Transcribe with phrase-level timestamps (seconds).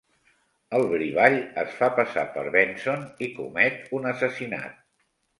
[0.75, 4.81] El brivall es fa passar per Benson i comet un assassinat.